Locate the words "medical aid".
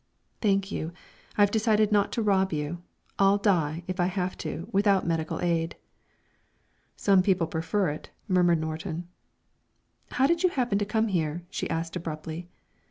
5.05-5.75